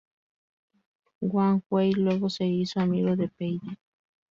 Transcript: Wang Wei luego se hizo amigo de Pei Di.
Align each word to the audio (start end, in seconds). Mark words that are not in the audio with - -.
Wang 1.21 1.61
Wei 1.69 1.91
luego 1.91 2.27
se 2.31 2.47
hizo 2.47 2.79
amigo 2.79 3.15
de 3.15 3.27
Pei 3.27 3.59
Di. 3.61 3.77